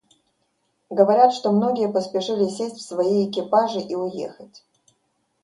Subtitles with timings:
[0.89, 4.63] Говорят, что многие поспешили сесть в свои экипажи и уехать.